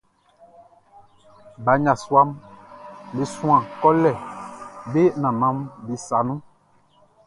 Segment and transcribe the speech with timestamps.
[1.63, 2.29] Ba yasuaʼm
[3.13, 4.11] be suan kolɛ
[4.91, 6.39] be nannanʼm be sa nun.